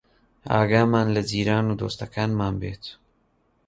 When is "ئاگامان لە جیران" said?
0.53-1.65